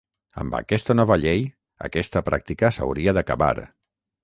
[0.43, 1.43] Amb aquesta nova llei,
[1.89, 3.55] aquesta pràctica s’hauria d’acabar.